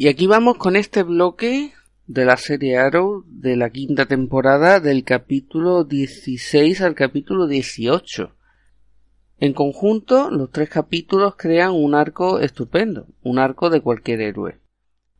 Y 0.00 0.06
aquí 0.06 0.28
vamos 0.28 0.58
con 0.58 0.76
este 0.76 1.02
bloque 1.02 1.72
de 2.06 2.24
la 2.24 2.36
serie 2.36 2.78
Arrow 2.78 3.24
de 3.26 3.56
la 3.56 3.70
quinta 3.70 4.06
temporada 4.06 4.78
del 4.78 5.02
capítulo 5.02 5.82
16 5.82 6.82
al 6.82 6.94
capítulo 6.94 7.48
18. 7.48 8.32
En 9.40 9.54
conjunto, 9.54 10.30
los 10.30 10.52
tres 10.52 10.70
capítulos 10.70 11.34
crean 11.34 11.72
un 11.72 11.96
arco 11.96 12.38
estupendo, 12.38 13.08
un 13.24 13.40
arco 13.40 13.70
de 13.70 13.80
cualquier 13.80 14.20
héroe, 14.20 14.60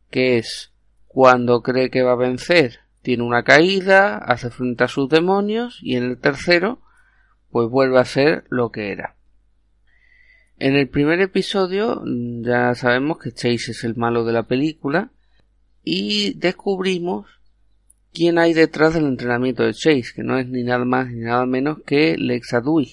que 0.09 0.37
es 0.37 0.71
cuando 1.07 1.61
cree 1.61 1.89
que 1.89 2.03
va 2.03 2.13
a 2.13 2.15
vencer, 2.15 2.79
tiene 3.01 3.23
una 3.23 3.43
caída, 3.43 4.17
hace 4.17 4.49
frente 4.49 4.85
a 4.85 4.87
sus 4.87 5.09
demonios 5.09 5.79
y 5.81 5.97
en 5.97 6.05
el 6.05 6.19
tercero, 6.19 6.79
pues 7.51 7.67
vuelve 7.67 7.99
a 7.99 8.05
ser 8.05 8.45
lo 8.47 8.71
que 8.71 8.93
era. 8.93 9.18
En 10.59 10.75
el 10.75 10.89
primer 10.89 11.21
episodio 11.21 12.01
mm, 12.05 12.43
ya 12.43 12.75
sabemos 12.75 13.17
que 13.17 13.31
Chase 13.31 13.71
es 13.71 13.83
el 13.85 13.95
malo 13.95 14.25
de 14.25 14.33
la 14.33 14.43
película 14.43 15.09
y 15.85 16.33
descubrimos 16.33 17.27
quién 18.13 18.37
hay 18.37 18.53
detrás 18.53 18.93
del 18.93 19.05
entrenamiento 19.05 19.63
de 19.63 19.73
Chase, 19.73 20.11
que 20.13 20.23
no 20.23 20.37
es 20.37 20.47
ni 20.49 20.63
nada 20.63 20.83
más 20.83 21.09
ni 21.09 21.21
nada 21.21 21.45
menos 21.45 21.77
que 21.85 22.17
Lexa 22.17 22.57
Adui, 22.57 22.91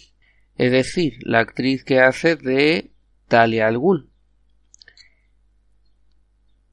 es 0.57 0.71
decir, 0.71 1.15
la 1.23 1.41
actriz 1.41 1.83
que 1.83 2.01
hace 2.01 2.37
de 2.37 2.93
Talia 3.27 3.67
al. 3.67 3.81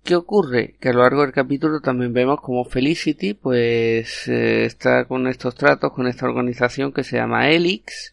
¿Qué 0.03 0.15
ocurre? 0.15 0.75
Que 0.79 0.89
a 0.89 0.93
lo 0.93 1.01
largo 1.01 1.21
del 1.21 1.31
capítulo 1.31 1.79
también 1.79 2.13
vemos 2.13 2.39
como 2.39 2.65
Felicity 2.65 3.33
pues 3.33 4.27
eh, 4.27 4.65
está 4.65 5.05
con 5.05 5.27
estos 5.27 5.55
tratos 5.55 5.91
con 5.93 6.07
esta 6.07 6.27
organización 6.27 6.91
que 6.91 7.03
se 7.03 7.15
llama 7.15 7.49
Elix, 7.49 8.12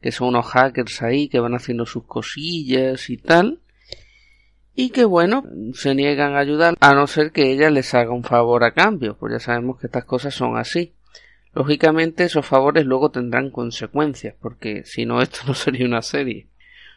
que 0.00 0.12
son 0.12 0.28
unos 0.28 0.46
hackers 0.46 1.02
ahí 1.02 1.28
que 1.28 1.40
van 1.40 1.54
haciendo 1.54 1.86
sus 1.86 2.04
cosillas 2.04 3.10
y 3.10 3.16
tal, 3.16 3.60
y 4.74 4.90
que 4.90 5.04
bueno, 5.04 5.42
se 5.74 5.94
niegan 5.94 6.34
a 6.34 6.38
ayudar 6.38 6.76
a 6.78 6.94
no 6.94 7.06
ser 7.06 7.32
que 7.32 7.50
ella 7.50 7.68
les 7.70 7.94
haga 7.94 8.12
un 8.12 8.22
favor 8.22 8.62
a 8.62 8.74
cambio, 8.74 9.16
pues 9.16 9.32
ya 9.32 9.40
sabemos 9.40 9.80
que 9.80 9.86
estas 9.86 10.04
cosas 10.04 10.34
son 10.34 10.56
así. 10.56 10.94
Lógicamente 11.52 12.24
esos 12.24 12.46
favores 12.46 12.86
luego 12.86 13.10
tendrán 13.10 13.50
consecuencias, 13.50 14.36
porque 14.40 14.84
si 14.84 15.04
no 15.04 15.20
esto 15.22 15.40
no 15.46 15.54
sería 15.54 15.86
una 15.86 16.02
serie. 16.02 16.46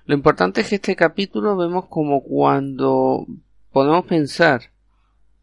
Lo 0.05 0.13
importante 0.13 0.61
es 0.61 0.69
que 0.69 0.75
este 0.75 0.95
capítulo 0.95 1.57
vemos 1.57 1.87
como 1.87 2.21
cuando 2.23 3.25
podemos 3.71 4.05
pensar 4.05 4.61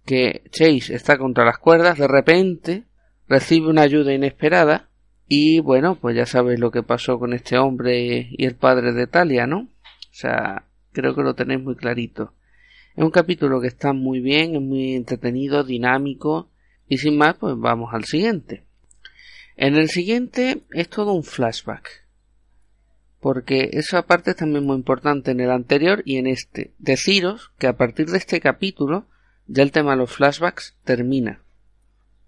que 0.04 0.42
Chase 0.50 0.94
está 0.94 1.18
contra 1.18 1.44
las 1.44 1.58
cuerdas, 1.58 1.98
de 1.98 2.08
repente 2.08 2.84
recibe 3.28 3.68
una 3.68 3.82
ayuda 3.82 4.12
inesperada 4.12 4.87
y 5.28 5.60
bueno, 5.60 5.96
pues 5.96 6.16
ya 6.16 6.24
sabéis 6.24 6.58
lo 6.58 6.70
que 6.70 6.82
pasó 6.82 7.18
con 7.18 7.34
este 7.34 7.58
hombre 7.58 8.28
y 8.30 8.44
el 8.46 8.54
padre 8.54 8.92
de 8.92 9.06
Talia, 9.06 9.46
¿no? 9.46 9.60
O 9.60 9.68
sea, 10.10 10.64
creo 10.92 11.14
que 11.14 11.22
lo 11.22 11.34
tenéis 11.34 11.62
muy 11.62 11.76
clarito. 11.76 12.32
Es 12.96 13.04
un 13.04 13.10
capítulo 13.10 13.60
que 13.60 13.68
está 13.68 13.92
muy 13.92 14.20
bien, 14.20 14.56
es 14.56 14.62
muy 14.62 14.94
entretenido, 14.94 15.64
dinámico 15.64 16.48
y 16.88 16.98
sin 16.98 17.18
más, 17.18 17.36
pues 17.36 17.54
vamos 17.58 17.92
al 17.92 18.04
siguiente. 18.04 18.64
En 19.56 19.76
el 19.76 19.88
siguiente 19.88 20.62
es 20.70 20.88
todo 20.88 21.12
un 21.12 21.24
flashback. 21.24 22.06
Porque 23.20 23.70
esa 23.72 24.02
parte 24.02 24.30
es 24.30 24.36
también 24.36 24.64
muy 24.64 24.76
importante 24.76 25.32
en 25.32 25.40
el 25.40 25.50
anterior 25.50 26.02
y 26.04 26.16
en 26.16 26.26
este. 26.26 26.72
Deciros 26.78 27.50
que 27.58 27.66
a 27.66 27.76
partir 27.76 28.06
de 28.06 28.16
este 28.16 28.40
capítulo 28.40 29.06
ya 29.46 29.62
el 29.62 29.72
tema 29.72 29.90
de 29.90 29.98
los 29.98 30.12
flashbacks 30.12 30.76
termina. 30.84 31.42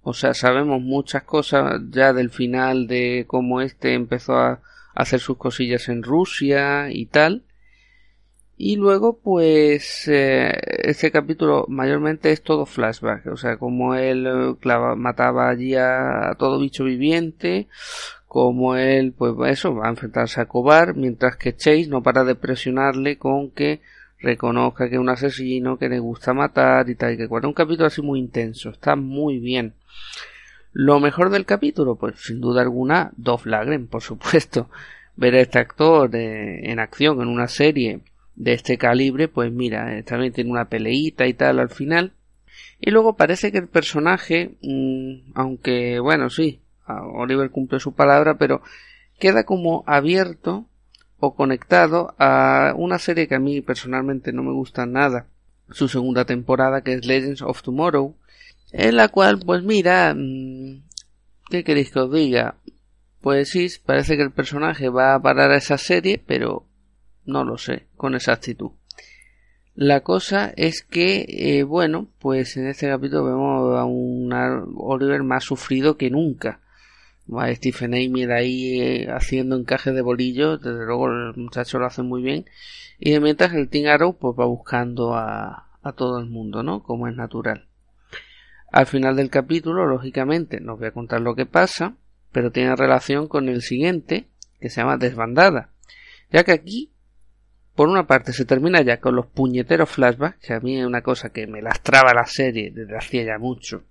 O 0.02 0.14
sea, 0.14 0.34
sabemos 0.34 0.80
muchas 0.80 1.24
cosas 1.24 1.80
ya 1.90 2.12
del 2.12 2.30
final 2.30 2.86
de 2.86 3.24
cómo 3.26 3.60
este 3.60 3.94
empezó 3.94 4.34
a 4.38 4.60
hacer 4.94 5.20
sus 5.20 5.36
cosillas 5.36 5.88
en 5.88 6.02
Rusia 6.02 6.90
y 6.90 7.06
tal. 7.06 7.44
Y 8.62 8.76
luego, 8.76 9.18
pues, 9.18 10.06
eh, 10.08 10.52
este 10.84 11.10
capítulo 11.10 11.64
mayormente 11.68 12.30
es 12.30 12.42
todo 12.42 12.66
flashback, 12.66 13.26
o 13.28 13.36
sea, 13.38 13.56
como 13.56 13.94
él 13.94 14.26
eh, 14.26 14.68
mataba 14.96 15.48
allí 15.48 15.74
a, 15.76 16.34
todo 16.38 16.60
bicho 16.60 16.84
viviente, 16.84 17.68
como 18.26 18.76
él, 18.76 19.14
pues 19.16 19.32
eso, 19.50 19.74
va 19.74 19.86
a 19.86 19.90
enfrentarse 19.90 20.42
a 20.42 20.46
Cobar, 20.46 20.94
mientras 20.94 21.36
que 21.36 21.56
Chase 21.56 21.86
no 21.88 22.02
para 22.02 22.22
de 22.24 22.34
presionarle 22.34 23.16
con 23.16 23.50
que 23.50 23.80
reconozca 24.18 24.90
que 24.90 24.96
es 24.96 25.00
un 25.00 25.08
asesino, 25.08 25.78
que 25.78 25.88
le 25.88 25.98
gusta 25.98 26.34
matar 26.34 26.90
y 26.90 26.96
tal, 26.96 27.14
y 27.14 27.16
que 27.16 27.28
cuando 27.28 27.48
un 27.48 27.54
capítulo 27.54 27.86
así 27.86 28.02
muy 28.02 28.18
intenso, 28.18 28.68
está 28.68 28.94
muy 28.94 29.38
bien. 29.38 29.72
Lo 30.72 31.00
mejor 31.00 31.30
del 31.30 31.46
capítulo, 31.46 31.96
pues 31.96 32.20
sin 32.20 32.40
duda 32.40 32.62
alguna, 32.62 33.12
Dolph 33.16 33.46
Lagren, 33.46 33.86
por 33.86 34.02
supuesto. 34.02 34.70
Ver 35.16 35.34
a 35.34 35.40
este 35.40 35.58
actor 35.58 36.14
en 36.14 36.78
acción 36.78 37.20
en 37.20 37.28
una 37.28 37.48
serie 37.48 38.00
de 38.36 38.54
este 38.54 38.78
calibre, 38.78 39.28
pues 39.28 39.52
mira, 39.52 39.98
eh, 39.98 40.02
también 40.02 40.32
tiene 40.32 40.50
una 40.50 40.68
peleita 40.68 41.26
y 41.26 41.34
tal 41.34 41.58
al 41.58 41.68
final. 41.68 42.12
Y 42.80 42.90
luego 42.90 43.16
parece 43.16 43.52
que 43.52 43.58
el 43.58 43.68
personaje, 43.68 44.56
mm, 44.62 45.32
aunque 45.34 46.00
bueno, 46.00 46.30
sí, 46.30 46.60
Oliver 46.86 47.50
cumple 47.50 47.80
su 47.80 47.92
palabra, 47.94 48.38
pero 48.38 48.62
queda 49.18 49.44
como 49.44 49.84
abierto 49.86 50.66
o 51.18 51.34
conectado 51.34 52.14
a 52.18 52.72
una 52.76 52.98
serie 52.98 53.28
que 53.28 53.34
a 53.34 53.40
mí 53.40 53.60
personalmente 53.60 54.32
no 54.32 54.42
me 54.42 54.52
gusta 54.52 54.86
nada, 54.86 55.26
su 55.70 55.88
segunda 55.88 56.24
temporada 56.24 56.82
que 56.82 56.94
es 56.94 57.06
Legends 57.06 57.42
of 57.42 57.62
Tomorrow, 57.62 58.16
en 58.72 58.96
la 58.96 59.08
cual, 59.08 59.40
pues 59.44 59.62
mira, 59.62 60.14
mm, 60.16 60.82
¿qué 61.50 61.64
queréis 61.64 61.90
que 61.90 62.00
os 62.00 62.12
diga? 62.12 62.56
Pues 63.20 63.50
sí, 63.50 63.68
parece 63.84 64.16
que 64.16 64.22
el 64.22 64.32
personaje 64.32 64.88
va 64.88 65.14
a 65.14 65.22
parar 65.22 65.50
a 65.50 65.56
esa 65.56 65.78
serie, 65.78 66.22
pero 66.24 66.66
no 67.26 67.44
lo 67.44 67.58
sé 67.58 67.86
con 67.96 68.14
exactitud. 68.14 68.70
La 69.74 70.00
cosa 70.00 70.52
es 70.56 70.82
que, 70.82 71.26
eh, 71.28 71.62
bueno, 71.62 72.08
pues 72.18 72.56
en 72.56 72.66
este 72.66 72.88
capítulo 72.88 73.24
vemos 73.24 73.78
a 73.78 73.84
un 73.84 74.30
Oliver 74.76 75.22
más 75.22 75.44
sufrido 75.44 75.96
que 75.96 76.10
nunca. 76.10 76.60
A 77.32 77.54
Stephen 77.54 77.94
Amy 77.94 78.24
ahí 78.24 78.80
eh, 78.80 79.10
haciendo 79.10 79.56
encaje 79.56 79.92
de 79.92 80.02
bolillos, 80.02 80.60
desde 80.60 80.84
luego 80.84 81.06
el 81.08 81.36
muchacho 81.36 81.78
lo 81.78 81.86
hace 81.86 82.02
muy 82.02 82.22
bien. 82.22 82.46
Y 82.98 83.18
mientras 83.20 83.54
el 83.54 83.68
Team 83.68 83.86
Arrow 83.88 84.16
pues 84.18 84.34
va 84.38 84.46
buscando 84.46 85.14
a 85.14 85.66
todo 85.96 86.18
el 86.18 86.26
mundo, 86.26 86.62
¿no? 86.62 86.82
Como 86.82 87.08
es 87.08 87.16
natural. 87.16 87.69
Al 88.70 88.86
final 88.86 89.16
del 89.16 89.30
capítulo, 89.30 89.86
lógicamente, 89.86 90.60
no 90.60 90.76
voy 90.76 90.88
a 90.88 90.92
contar 90.92 91.20
lo 91.20 91.34
que 91.34 91.46
pasa, 91.46 91.96
pero 92.32 92.52
tiene 92.52 92.76
relación 92.76 93.26
con 93.26 93.48
el 93.48 93.62
siguiente, 93.62 94.28
que 94.60 94.70
se 94.70 94.80
llama 94.80 94.96
Desbandada. 94.96 95.70
Ya 96.30 96.44
que 96.44 96.52
aquí 96.52 96.92
por 97.74 97.88
una 97.88 98.06
parte 98.06 98.32
se 98.32 98.44
termina 98.44 98.82
ya 98.82 99.00
con 99.00 99.16
los 99.16 99.26
puñeteros 99.26 99.88
flashbacks, 99.88 100.46
que 100.46 100.52
a 100.52 100.60
mí 100.60 100.78
es 100.78 100.86
una 100.86 101.02
cosa 101.02 101.30
que 101.30 101.46
me 101.46 101.62
lastraba 101.62 102.12
la 102.14 102.26
serie 102.26 102.70
desde 102.70 102.96
hacía 102.96 103.24
ya 103.24 103.38
mucho, 103.38 103.84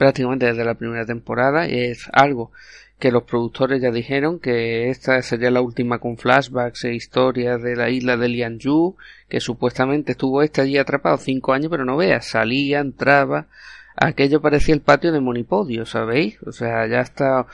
prácticamente 0.00 0.46
desde 0.46 0.64
la 0.64 0.76
primera 0.76 1.04
temporada, 1.04 1.68
y 1.68 1.78
es 1.78 2.08
algo 2.14 2.52
que 2.98 3.12
los 3.12 3.24
productores 3.24 3.82
ya 3.82 3.90
dijeron 3.90 4.38
que 4.38 4.88
esta 4.88 5.20
sería 5.20 5.50
la 5.50 5.60
última 5.60 5.98
con 5.98 6.16
flashbacks 6.16 6.84
e 6.84 6.94
historias 6.94 7.60
de 7.60 7.76
la 7.76 7.90
isla 7.90 8.16
de 8.16 8.28
Lianju, 8.28 8.96
que 9.28 9.40
supuestamente 9.40 10.12
estuvo 10.12 10.40
este 10.40 10.62
allí 10.62 10.78
atrapado 10.78 11.18
cinco 11.18 11.52
años, 11.52 11.70
pero 11.70 11.84
no 11.84 11.98
veas, 11.98 12.28
salía, 12.28 12.80
entraba, 12.80 13.48
aquello 13.94 14.40
parecía 14.40 14.74
el 14.74 14.80
patio 14.80 15.12
de 15.12 15.20
Monipodio, 15.20 15.84
¿sabéis? 15.84 16.38
O 16.46 16.52
sea, 16.52 16.86
ya 16.86 17.00
está 17.00 17.46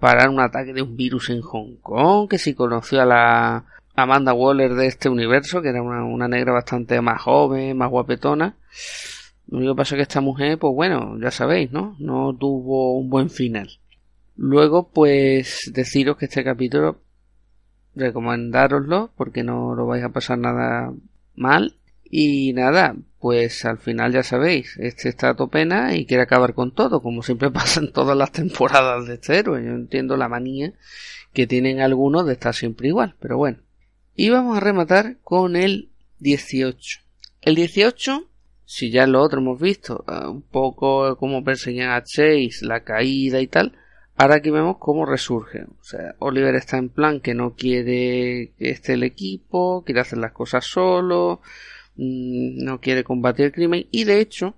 parar 0.00 0.30
un 0.30 0.40
ataque 0.40 0.72
de 0.72 0.82
un 0.82 0.96
virus 0.96 1.30
en 1.30 1.42
Hong 1.42 1.76
Kong, 1.80 2.28
que 2.28 2.38
si 2.38 2.54
conoció 2.54 3.02
a 3.02 3.04
la 3.04 3.64
Amanda 3.94 4.32
Waller 4.32 4.74
de 4.74 4.88
este 4.88 5.08
universo, 5.08 5.62
que 5.62 5.68
era 5.68 5.80
una, 5.80 6.26
negra 6.26 6.54
bastante 6.54 7.00
más 7.00 7.22
joven, 7.22 7.78
más 7.78 7.88
guapetona. 7.88 8.56
Lo 9.48 9.58
único 9.58 9.74
que 9.74 9.78
pasa 9.78 9.94
es 9.94 9.98
que 9.98 10.02
esta 10.02 10.20
mujer, 10.20 10.58
pues 10.58 10.74
bueno, 10.74 11.18
ya 11.20 11.30
sabéis, 11.30 11.70
¿no? 11.70 11.96
No 11.98 12.34
tuvo 12.34 12.96
un 12.98 13.10
buen 13.10 13.30
final. 13.30 13.68
Luego, 14.36 14.90
pues, 14.90 15.70
deciros 15.72 16.16
que 16.16 16.24
este 16.24 16.42
capítulo, 16.42 17.00
recomendároslo, 17.94 19.12
porque 19.16 19.44
no 19.44 19.74
lo 19.74 19.86
vais 19.86 20.02
a 20.02 20.08
pasar 20.08 20.38
nada 20.38 20.92
mal. 21.34 21.76
Y 22.16 22.52
nada, 22.52 22.96
pues 23.18 23.64
al 23.64 23.78
final 23.78 24.12
ya 24.12 24.22
sabéis, 24.22 24.76
este 24.78 25.08
está 25.08 25.30
a 25.30 25.34
topena 25.34 25.96
y 25.96 26.04
quiere 26.04 26.22
acabar 26.22 26.54
con 26.54 26.74
todo, 26.74 27.00
como 27.00 27.22
siempre 27.22 27.50
pasa 27.52 27.80
en 27.80 27.90
todas 27.90 28.16
las 28.16 28.32
temporadas 28.32 29.06
de 29.06 29.14
este 29.14 29.38
héroe. 29.38 29.64
Yo 29.64 29.70
entiendo 29.72 30.16
la 30.16 30.28
manía 30.28 30.74
que 31.32 31.46
tienen 31.46 31.80
algunos 31.80 32.26
de 32.26 32.34
estar 32.34 32.54
siempre 32.54 32.88
igual, 32.88 33.16
pero 33.20 33.36
bueno. 33.36 33.58
Y 34.14 34.30
vamos 34.30 34.56
a 34.56 34.60
rematar 34.60 35.16
con 35.22 35.56
el 35.56 35.90
18. 36.20 37.00
El 37.40 37.54
18, 37.56 38.28
si 38.64 38.90
ya 38.90 39.06
lo 39.06 39.22
otro 39.22 39.40
hemos 39.40 39.60
visto, 39.60 40.04
eh, 40.08 40.26
un 40.26 40.42
poco 40.42 41.16
cómo 41.16 41.44
perseguían 41.44 41.90
a 41.90 42.02
Chase, 42.02 42.58
la 42.62 42.80
caída 42.80 43.40
y 43.40 43.46
tal, 43.46 43.76
ahora 44.16 44.36
aquí 44.36 44.50
vemos 44.50 44.76
cómo 44.78 45.06
resurge. 45.06 45.64
O 45.64 45.84
sea, 45.84 46.14
Oliver 46.18 46.54
está 46.54 46.78
en 46.78 46.88
plan 46.88 47.20
que 47.20 47.34
no 47.34 47.54
quiere 47.54 48.52
que 48.58 48.70
esté 48.70 48.94
el 48.94 49.02
equipo, 49.02 49.84
quiere 49.84 50.00
hacer 50.00 50.18
las 50.18 50.32
cosas 50.32 50.64
solo, 50.64 51.40
mm, 51.96 52.64
no 52.64 52.80
quiere 52.80 53.04
combatir 53.04 53.46
el 53.46 53.52
crimen 53.52 53.86
y 53.90 54.04
de 54.04 54.20
hecho, 54.20 54.54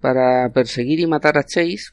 para 0.00 0.50
perseguir 0.52 1.00
y 1.00 1.06
matar 1.06 1.38
a 1.38 1.44
Chase, 1.44 1.92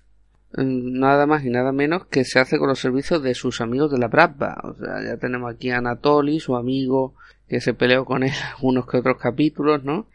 nada 0.53 1.25
más 1.27 1.45
y 1.45 1.49
nada 1.49 1.71
menos 1.71 2.05
que 2.07 2.25
se 2.25 2.39
hace 2.39 2.57
con 2.57 2.67
los 2.67 2.79
servicios 2.79 3.23
de 3.23 3.35
sus 3.35 3.61
amigos 3.61 3.91
de 3.91 3.97
la 3.99 4.07
Bratva. 4.07 4.57
O 4.63 4.75
sea, 4.75 5.03
ya 5.03 5.17
tenemos 5.17 5.53
aquí 5.53 5.69
a 5.69 5.77
Anatoly, 5.77 6.39
su 6.39 6.55
amigo, 6.55 7.15
que 7.47 7.61
se 7.61 7.73
peleó 7.73 8.05
con 8.05 8.23
él 8.23 8.31
unos 8.61 8.87
que 8.87 8.97
otros 8.97 9.17
capítulos, 9.17 9.83
¿no? 9.83 10.07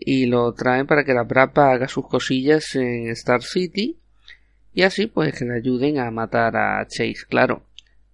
Y 0.00 0.26
lo 0.26 0.52
traen 0.54 0.86
para 0.86 1.04
que 1.04 1.14
la 1.14 1.24
Brapa 1.24 1.70
haga 1.70 1.86
sus 1.86 2.06
cosillas 2.06 2.74
en 2.74 3.08
Star 3.10 3.42
City 3.42 4.00
y 4.72 4.82
así 4.82 5.06
pues 5.06 5.38
que 5.38 5.44
le 5.44 5.56
ayuden 5.56 5.98
a 5.98 6.10
matar 6.10 6.56
a 6.56 6.86
Chase, 6.86 7.26
claro. 7.28 7.62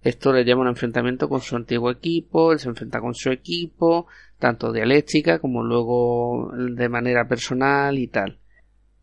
Esto 0.01 0.31
le 0.31 0.43
lleva 0.43 0.61
un 0.61 0.67
enfrentamiento 0.67 1.27
con 1.27 1.41
su 1.41 1.55
antiguo 1.55 1.91
equipo, 1.91 2.51
él 2.51 2.59
se 2.59 2.69
enfrenta 2.69 3.01
con 3.01 3.13
su 3.13 3.29
equipo, 3.29 4.07
tanto 4.39 4.71
dialéctica 4.71 5.39
como 5.39 5.63
luego 5.63 6.51
de 6.55 6.89
manera 6.89 7.27
personal 7.27 7.97
y 7.97 8.07
tal. 8.07 8.37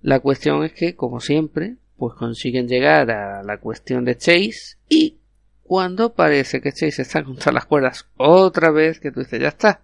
La 0.01 0.21
cuestión 0.21 0.65
es 0.65 0.73
que, 0.73 0.95
como 0.95 1.21
siempre, 1.21 1.77
pues 1.97 2.15
consiguen 2.15 2.69
llegar 2.69 3.11
a 3.11 3.43
la 3.43 3.59
cuestión 3.59 4.05
de 4.05 4.17
Chase 4.17 4.77
y 4.89 5.19
cuando 5.63 6.15
parece 6.15 6.61
que 6.61 6.73
Chase 6.73 7.03
está 7.03 7.25
contra 7.25 7.53
las 7.53 7.67
cuerdas 7.67 8.07
otra 8.17 8.71
vez, 8.71 9.01
que 9.01 9.11
tú 9.11 9.21
dices, 9.21 9.41
ya 9.41 9.49
está, 9.49 9.83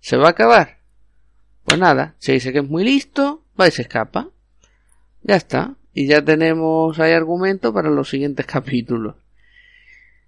se 0.00 0.16
va 0.16 0.28
a 0.28 0.30
acabar. 0.30 0.77
Pues 1.68 1.80
nada, 1.80 2.14
Chase 2.18 2.32
dice 2.32 2.52
que 2.54 2.60
es 2.60 2.68
muy 2.68 2.82
listo, 2.82 3.44
va 3.60 3.68
y 3.68 3.70
se 3.70 3.82
escapa. 3.82 4.30
Ya 5.22 5.36
está. 5.36 5.74
Y 5.92 6.06
ya 6.06 6.24
tenemos 6.24 6.98
ahí 6.98 7.12
argumento 7.12 7.74
para 7.74 7.90
los 7.90 8.08
siguientes 8.08 8.46
capítulos. 8.46 9.16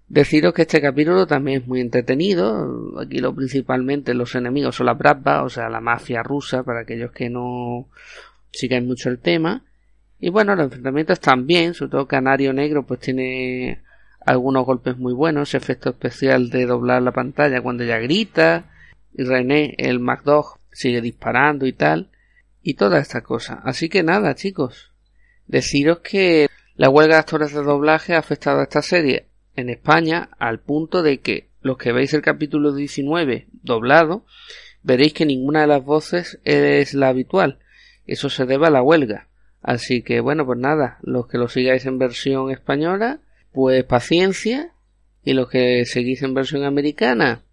Deciros 0.07 0.53
que 0.53 0.61
este 0.61 0.79
capítulo 0.79 1.25
también 1.25 1.63
es 1.63 1.67
muy 1.67 1.81
entretenido. 1.81 2.99
Aquí 3.01 3.17
lo 3.17 3.33
principalmente 3.33 4.13
los 4.13 4.35
enemigos 4.35 4.75
son 4.75 4.85
la 4.85 4.93
Bratva, 4.93 5.41
o 5.41 5.49
sea, 5.49 5.67
la 5.67 5.81
mafia 5.81 6.21
rusa, 6.21 6.61
para 6.61 6.81
aquellos 6.81 7.11
que 7.11 7.31
no 7.31 7.87
sigan 8.51 8.85
mucho 8.85 9.09
el 9.09 9.17
tema. 9.17 9.63
Y 10.19 10.29
bueno, 10.29 10.55
los 10.55 10.65
enfrentamientos 10.65 11.19
bien, 11.43 11.73
sobre 11.73 11.89
todo 11.89 12.05
Canario 12.05 12.53
Negro 12.53 12.85
pues 12.85 12.99
tiene 12.99 13.81
algunos 14.23 14.63
golpes 14.63 14.95
muy 14.95 15.13
buenos, 15.13 15.49
ese 15.49 15.57
efecto 15.57 15.89
especial 15.89 16.51
de 16.51 16.67
doblar 16.67 17.01
la 17.01 17.13
pantalla 17.13 17.63
cuando 17.63 17.83
ella 17.83 17.97
grita, 17.97 18.65
y 19.11 19.23
René, 19.23 19.73
el 19.79 19.99
MacDog, 19.99 20.60
sigue 20.71 21.01
disparando 21.01 21.65
y 21.65 21.73
tal, 21.73 22.09
y 22.61 22.75
toda 22.75 22.99
esta 22.99 23.21
cosa. 23.21 23.61
Así 23.63 23.89
que 23.89 24.03
nada, 24.03 24.35
chicos, 24.35 24.91
deciros 25.47 25.99
que 25.99 26.47
la 26.75 26.89
huelga 26.89 27.15
de 27.15 27.19
actores 27.19 27.53
de 27.53 27.63
doblaje 27.63 28.13
ha 28.15 28.19
afectado 28.19 28.59
a 28.59 28.63
esta 28.63 28.81
serie 28.81 29.27
en 29.55 29.69
España 29.69 30.29
al 30.39 30.59
punto 30.59 31.03
de 31.03 31.19
que 31.19 31.49
los 31.61 31.77
que 31.77 31.91
veis 31.91 32.13
el 32.13 32.21
capítulo 32.21 32.73
19 32.73 33.47
doblado, 33.51 34.25
veréis 34.83 35.13
que 35.13 35.25
ninguna 35.25 35.61
de 35.61 35.67
las 35.67 35.83
voces 35.83 36.39
es 36.43 36.93
la 36.93 37.09
habitual. 37.09 37.59
Eso 38.07 38.29
se 38.29 38.45
debe 38.45 38.67
a 38.67 38.71
la 38.71 38.81
huelga. 38.81 39.27
Así 39.61 40.01
que 40.01 40.21
bueno, 40.21 40.45
pues 40.45 40.57
nada, 40.57 40.97
los 41.03 41.27
que 41.27 41.37
lo 41.37 41.47
sigáis 41.47 41.85
en 41.85 41.99
versión 41.99 42.49
española, 42.49 43.19
pues 43.51 43.83
paciencia. 43.83 44.73
Y 45.23 45.33
los 45.33 45.49
que 45.49 45.85
seguís 45.85 46.23
en 46.23 46.33
versión 46.33 46.63
americana, 46.63 47.43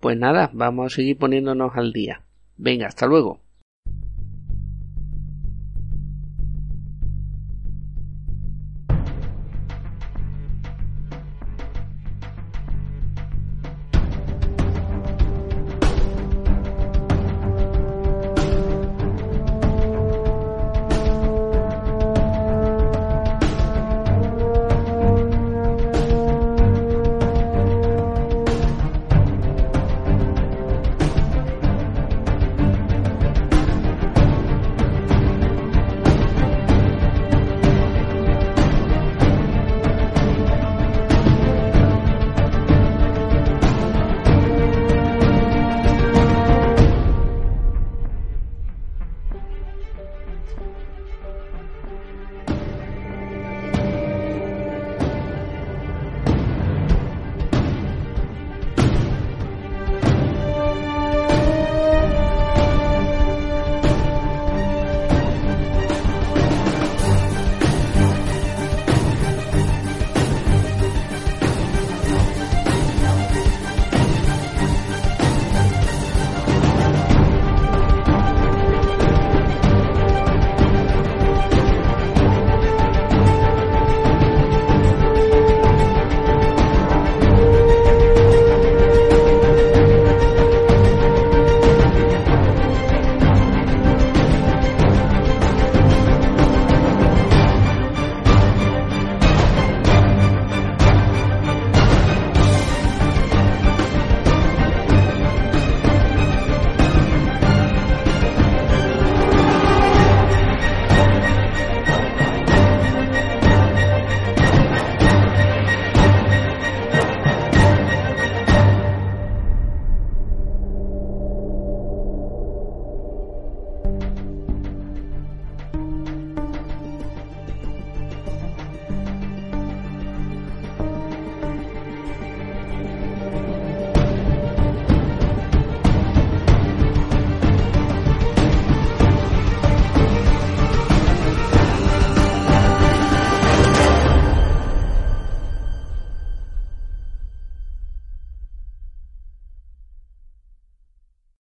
pues 0.00 0.16
nada, 0.16 0.50
vamos 0.54 0.86
a 0.86 0.96
seguir 0.96 1.18
poniéndonos 1.18 1.72
al 1.74 1.92
día. 1.92 2.23
Venga, 2.56 2.88
hasta 2.88 3.06
luego. 3.06 3.43